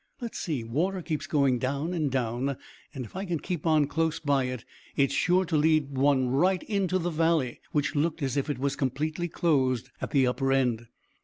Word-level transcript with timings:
Let's 0.19 0.39
see; 0.39 0.63
water 0.63 1.03
keeps 1.03 1.27
going 1.27 1.59
down 1.59 1.93
and 1.93 2.09
down, 2.09 2.57
and 2.91 3.05
if 3.05 3.15
I 3.15 3.23
can 3.23 3.39
keep 3.39 3.67
on 3.67 3.85
close 3.85 4.19
by 4.19 4.45
it 4.45 4.65
it's 4.95 5.13
sure 5.13 5.45
to 5.45 5.55
lead 5.55 5.95
one 5.95 6.27
right 6.29 6.63
into 6.63 6.97
the 6.97 7.11
valley, 7.11 7.61
which 7.71 7.93
looked 7.93 8.23
as 8.23 8.35
if 8.35 8.49
it 8.49 8.57
was 8.57 8.75
completely 8.75 9.27
closed 9.27 9.91
at 10.01 10.09
the 10.09 10.25
upper 10.25 10.51
end. 10.51 10.87